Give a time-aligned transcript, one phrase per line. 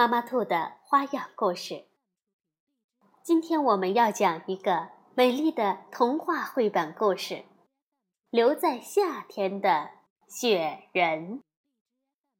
[0.00, 1.84] 妈妈兔的花样故事。
[3.22, 7.34] 今天我们要讲一个美丽的童话绘本故事，
[8.30, 9.90] 《留在夏天的
[10.26, 11.40] 雪人》，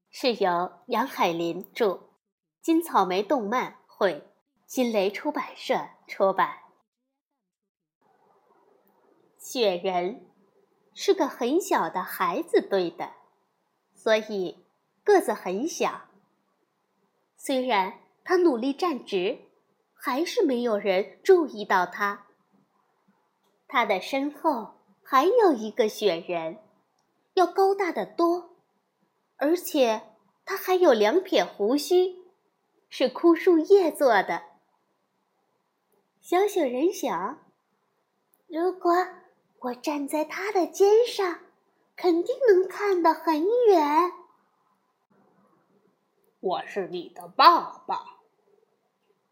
[0.09, 2.01] 是由杨海林著，
[2.63, 4.27] 金草莓动漫绘，
[4.67, 6.61] 新蕾出版社出版。
[9.39, 10.31] 雪人
[10.95, 13.13] 是个很小的孩子堆的，
[13.95, 14.65] 所以
[15.05, 16.07] 个子很小。
[17.43, 19.39] 虽然他努力站直，
[19.95, 22.27] 还是没有人注意到他。
[23.67, 26.59] 他的身后还有一个雪人，
[27.33, 28.57] 要高大的多，
[29.39, 30.03] 而且
[30.45, 32.19] 他还有两撇胡须，
[32.91, 34.43] 是枯树叶做的。
[36.21, 37.39] 小雪人想：
[38.49, 38.93] 如果
[39.61, 41.39] 我站在他的肩上，
[41.97, 44.13] 肯定能看得很远。
[46.41, 48.03] 我是你的爸爸，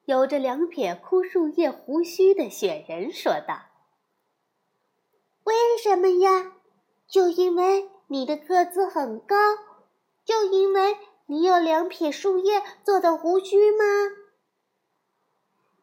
[0.04, 3.62] 有着两撇枯树叶胡须的雪人说道
[5.44, 6.52] ：“为什么呀？
[7.06, 9.34] 就因为你的个子很高，
[10.22, 13.84] 就因为你有两撇树叶做的胡须吗？”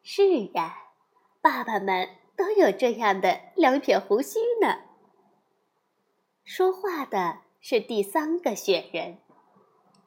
[0.04, 0.76] 是呀，
[1.40, 4.78] 爸爸们都有这样的两撇胡须呢。
[6.44, 9.18] 说话的是第三个雪人，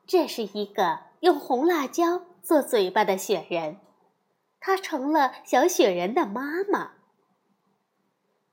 [0.08, 1.09] 这是一个。
[1.22, 3.78] 用红辣椒做嘴巴的雪人，
[4.60, 6.94] 她成了小雪人的妈妈。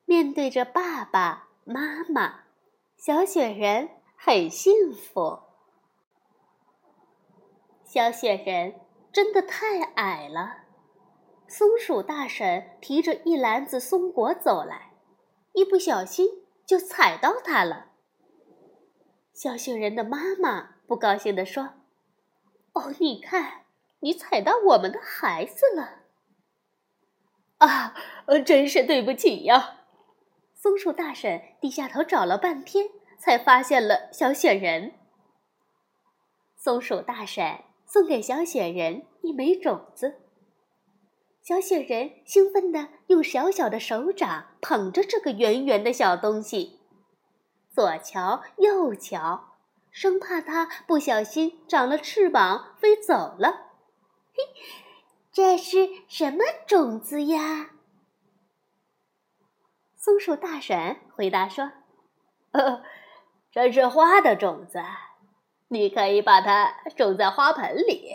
[0.05, 2.41] 面对着爸爸妈妈，
[2.97, 5.41] 小雪人很幸福。
[7.85, 8.81] 小雪人
[9.13, 10.65] 真的太矮了，
[11.47, 14.93] 松鼠大婶提着一篮子松果走来，
[15.53, 16.29] 一不小心
[16.67, 17.93] 就踩到它了。
[19.33, 21.75] 小雪人的妈妈不高兴地说。
[22.77, 23.63] 哦，你看，
[24.01, 26.03] 你踩到我们的孩子了！
[27.57, 27.95] 啊，
[28.45, 29.79] 真是对不起呀！
[30.55, 34.93] 松鼠大婶低下头找了半天，才发现了小雪人。
[36.55, 40.21] 松鼠大婶送给小雪人一枚种子，
[41.43, 46.81] 小雪人兴奋地用小小的手掌捧着这个圆圆的小东西，
[47.71, 49.56] 左瞧右瞧。
[49.97, 53.71] 生怕它不小心长了翅膀飞走了。
[54.35, 54.43] 嘿，
[55.33, 57.71] 这是什么种子呀？
[59.95, 61.73] 松鼠大婶回答说
[62.53, 62.83] ：“呃，
[63.51, 64.85] 这是花的种子，
[65.69, 68.15] 你可以把它种在花盆里。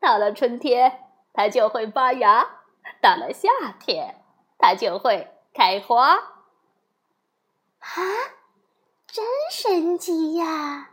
[0.00, 1.04] 到了春天，
[1.34, 2.62] 它就会发芽；
[3.02, 4.24] 到了夏天，
[4.56, 6.14] 它就会开花。”
[7.80, 8.00] 啊，
[9.06, 9.22] 真
[9.52, 10.92] 神奇呀！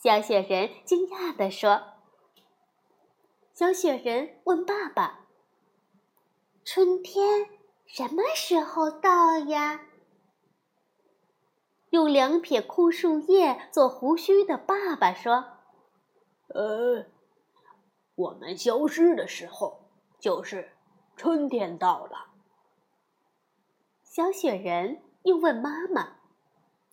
[0.00, 1.82] 小雪人惊讶地说
[3.52, 5.26] ：“小雪人问爸爸，
[6.64, 7.48] 春天
[7.84, 9.88] 什么时候到呀？”
[11.90, 15.58] 用两撇枯树叶做胡须的爸爸说
[16.54, 17.06] ：“呃，
[18.14, 20.76] 我们消失的时候，就是
[21.16, 22.28] 春天到了。”
[24.04, 26.18] 小雪人又问妈妈：“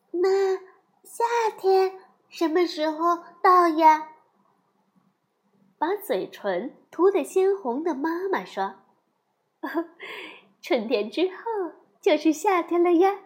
[0.09, 0.57] 那
[1.03, 1.23] 夏
[1.55, 1.99] 天？”
[2.35, 4.09] 什么时候到呀？
[5.77, 8.75] 把嘴唇涂得鲜红的妈妈说
[10.61, 11.35] ：“春天之后
[12.01, 13.19] 就是夏天了呀。”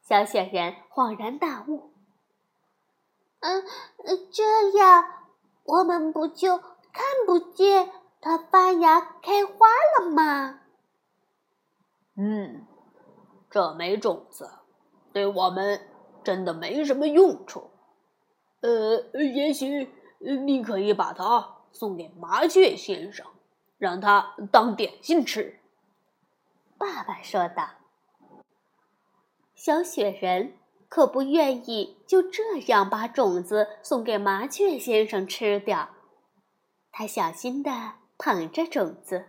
[0.00, 1.90] 小雪人恍然大悟
[3.40, 3.64] ：“嗯，
[4.30, 5.04] 这样
[5.64, 7.90] 我们不就看不见
[8.20, 9.66] 它发芽开花
[9.98, 10.60] 了吗？”
[12.16, 12.64] 嗯，
[13.50, 14.48] 这枚种子
[15.12, 15.95] 对我们。
[16.26, 17.70] 真的没什么用处，
[18.60, 19.88] 呃，也许
[20.44, 23.24] 你可以把它送给麻雀先生，
[23.78, 25.60] 让他当点心吃。”
[26.76, 27.70] 爸爸说道。
[29.54, 30.54] 小雪人
[30.88, 35.90] 可不愿意就这样把种子送给麻雀先生吃掉，
[36.90, 37.70] 他小心地
[38.18, 39.26] 捧着种子，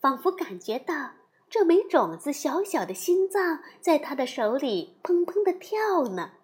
[0.00, 1.19] 仿佛感觉到。
[1.50, 6.34] 这枚种子小小的心脏在他的手里砰砰的跳呢。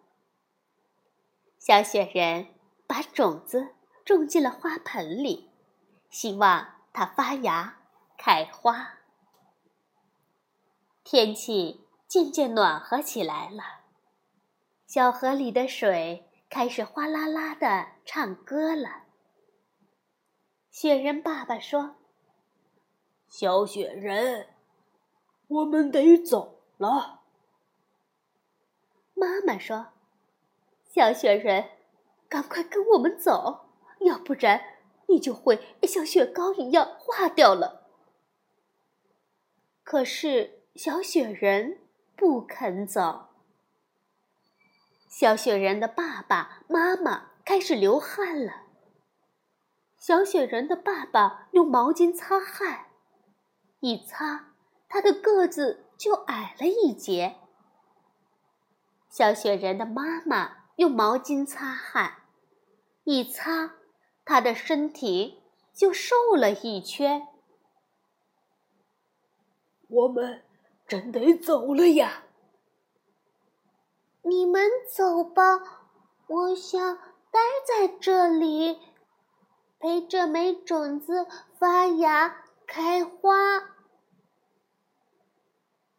[1.61, 2.49] 小雪人
[2.89, 3.69] 把种子
[4.05, 5.49] 种进了花盆里，
[6.11, 7.79] 希望它发芽
[8.19, 8.99] 开花。
[11.05, 13.63] 天气渐渐暖和起来了，
[14.87, 19.05] 小河里的水开始哗啦啦的唱歌了。
[20.71, 21.97] 雪人爸爸说
[23.29, 24.49] ：“小雪人，
[25.49, 27.23] 我们得走了。”
[29.15, 29.89] 妈妈说
[30.95, 31.71] ：“小雪人，
[32.29, 33.71] 赶快跟我们走，
[34.01, 34.61] 要不然
[35.09, 37.87] 你就会像雪糕一样化掉了。”
[39.85, 41.79] 可是小雪人
[42.17, 43.29] 不肯走。
[45.09, 48.65] 小雪人的爸爸妈妈开始流汗了。
[49.97, 52.89] 小雪人的爸爸用毛巾擦汗，
[53.81, 54.56] 一擦，
[54.89, 57.37] 他的个子就矮了一截。
[59.09, 62.23] 小雪人的妈妈用毛巾擦汗，
[63.05, 63.77] 一擦，
[64.25, 65.43] 他的身体
[65.75, 67.29] 就瘦了一圈。
[69.89, 70.43] 我们
[70.87, 72.25] 真得走了呀！
[74.23, 75.61] 你们走吧，
[76.27, 76.97] 我想
[77.31, 78.81] 待在这里，
[79.79, 81.27] 陪这枚种子
[81.59, 83.76] 发芽开花。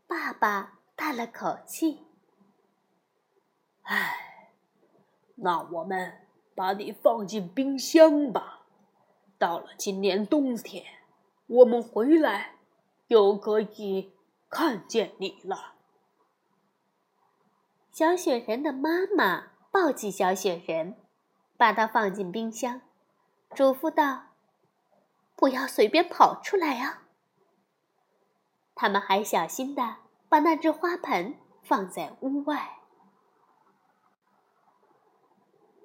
[0.08, 2.06] 爸爸叹了口气。
[3.84, 4.54] 唉，
[5.36, 8.66] 那我们把你放进冰箱吧。
[9.38, 10.84] 到了今年冬天，
[11.46, 12.56] 我们回来
[13.08, 14.14] 又可以
[14.50, 15.76] 看见你了。
[17.92, 20.96] 小雪人的妈妈抱起小雪人，
[21.58, 22.82] 把它放进冰箱，
[23.54, 24.30] 嘱咐道
[25.36, 27.04] ：“不要随便跑出来啊！”
[28.80, 29.96] 他们还小心的
[30.30, 32.78] 把那只花盆放在屋外。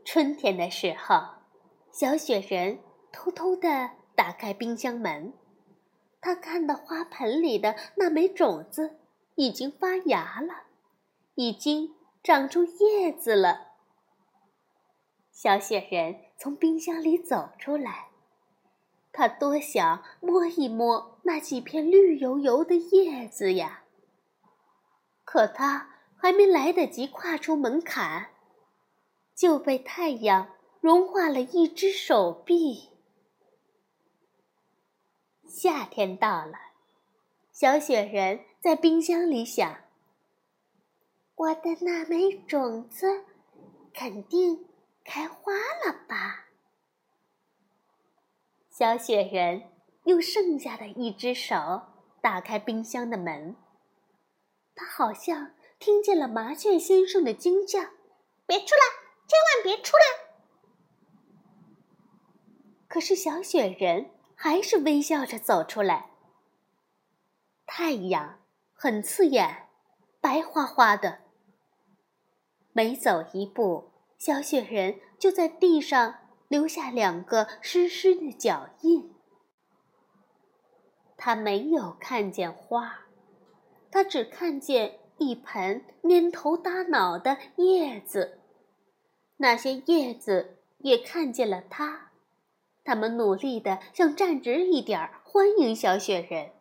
[0.04, 1.38] 春天的时候，
[1.90, 2.80] 小雪人
[3.10, 5.32] 偷偷地打开冰箱门，
[6.20, 8.98] 他看到花盆里的那枚种子
[9.36, 10.64] 已经发芽了，
[11.34, 13.72] 已经长出叶子了。
[15.30, 18.10] 小雪人从冰箱里走出来，
[19.12, 23.84] 他多想摸一摸那几片绿油油的叶子呀！
[25.24, 28.30] 可他还没来得及跨出门槛。
[29.34, 32.90] 就被太阳融化了一只手臂。
[35.48, 36.52] 夏天到了，
[37.50, 39.78] 小雪人在冰箱里想
[41.34, 43.24] ：“我的那枚种子
[43.92, 44.66] 肯定
[45.02, 45.52] 开花
[45.84, 46.46] 了吧？”
[48.72, 49.64] 小雪人
[50.04, 51.82] 用剩下的一只手
[52.22, 53.54] 打开冰箱的门，
[54.74, 57.80] 他好像听见了麻雀先生的惊叫
[58.46, 60.04] ：“别出来！”千万别出来！
[62.88, 66.10] 可是小雪人还是微笑着走出来。
[67.66, 68.40] 太阳
[68.72, 69.68] 很刺眼，
[70.18, 71.20] 白花花的。
[72.72, 76.21] 每走一步，小雪人就在地上
[76.52, 79.14] 留下两个湿湿的脚印。
[81.16, 83.06] 他没有看见花，
[83.90, 88.38] 他只看见一盆蔫头耷脑的叶子。
[89.38, 92.10] 那些叶子也看见了他，
[92.84, 96.52] 他们努力的想站直一点儿，欢迎小雪人。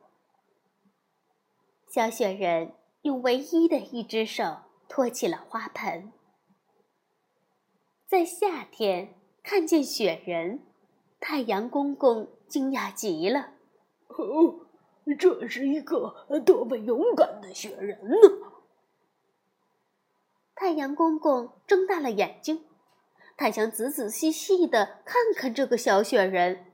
[1.90, 6.14] 小雪人用唯一的一只手托起了花盆。
[8.08, 10.62] 在夏天看见雪人，
[11.20, 13.54] 太阳公公惊讶极了
[14.10, 14.68] ：“哦，
[15.20, 18.48] 这是一个多么勇敢的雪人呢！”
[20.54, 22.66] 太阳公公睁大了眼睛。
[23.36, 26.72] 他想仔仔细细的看看这个小雪人，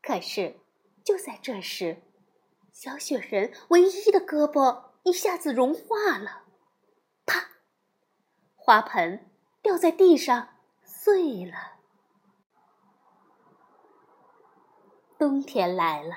[0.00, 0.60] 可是
[1.04, 2.02] 就在这时，
[2.72, 6.44] 小雪人唯一的胳膊一下子融化了，
[7.26, 7.48] 啪！
[8.56, 10.48] 花盆掉在地上
[11.10, 11.56] 碎了。
[15.18, 16.14] 冬天来了，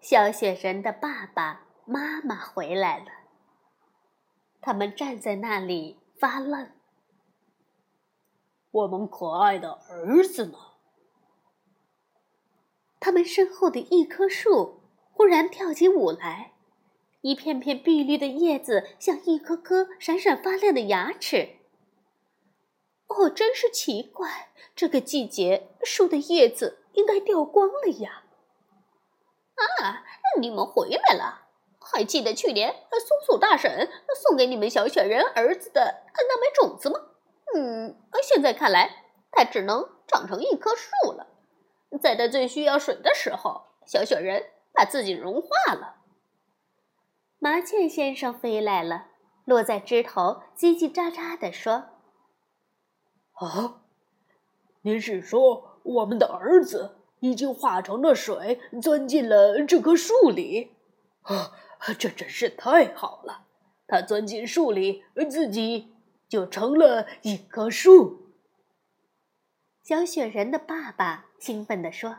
[0.00, 3.10] 小雪人的爸爸妈妈回来了，
[4.62, 6.70] 他们站在那里发愣。
[8.70, 10.58] 我们可爱的儿子呢？
[12.98, 14.80] 他们身后的一棵树
[15.12, 16.54] 忽然跳起舞来，
[17.20, 21.55] 一片片碧绿的叶子像一颗颗闪闪发亮的牙齿。
[23.08, 24.50] 哦，真是奇怪！
[24.74, 28.24] 这个季节，树的叶子应该掉光了呀。
[29.54, 30.04] 啊，
[30.40, 31.46] 你们回来了！
[31.80, 37.00] 还记得去年松鼠大婶送给你们小雪人儿子的那枚种子吗？
[37.54, 41.28] 嗯，现在看来，它只能长成一棵树了。
[42.02, 45.94] 在它最需要水的时候，小雪人把自己融化了。
[47.38, 49.06] 麻雀先生飞来了，
[49.44, 51.84] 落在枝头，叽叽喳喳地说
[53.36, 53.82] ：“啊，
[54.82, 60.74] 您是说我们的儿子已经化成了水，钻进了这棵树里？
[61.22, 61.52] 啊，
[61.98, 63.46] 这真是太好了！
[63.86, 65.94] 他钻进树里，自己
[66.28, 68.32] 就成了一棵树。”
[69.84, 72.16] 小雪人的爸爸兴奋地说：“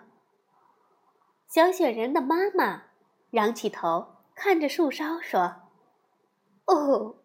[1.49, 2.83] 小雪人的妈妈
[3.31, 5.63] 仰起头看着树梢说
[6.65, 7.15] ：‘哦，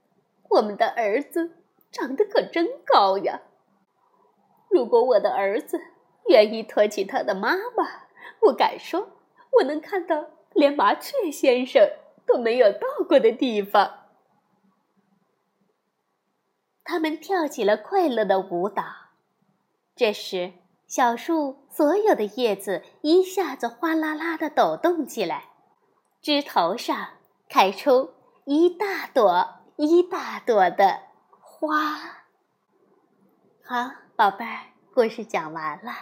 [0.48, 1.58] 我们的儿子
[1.92, 3.42] 长得可真高呀！
[4.72, 5.80] 如果我的儿子
[6.28, 7.84] 愿意托起他的妈妈，
[8.40, 9.08] 我敢说，
[9.58, 11.90] 我能看到连麻雀先生
[12.26, 13.98] 都没有到过的地方。’
[16.84, 18.82] 他们跳起了快乐的舞蹈。”
[19.94, 20.54] 这时，
[20.86, 25.50] 小树所有的叶子一下子哗啦啦的抖动起来，
[26.22, 27.08] 枝头上
[27.48, 28.14] 开出
[28.46, 31.02] 一大朵一大朵的
[31.40, 32.21] 花。
[33.64, 35.92] 好，宝贝儿，故事讲完了。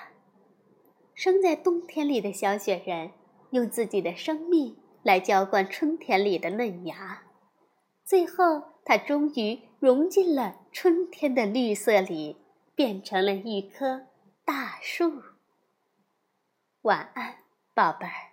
[1.15, 3.13] 生在冬天里的小雪人，
[3.51, 7.23] 用自己的生命来浇灌春天里的嫩芽，
[8.05, 12.37] 最后，它终于融进了春天的绿色里。
[12.73, 14.07] 变成了一棵
[14.43, 15.23] 大树。
[16.81, 17.41] 晚安，
[17.75, 18.30] 宝贝儿。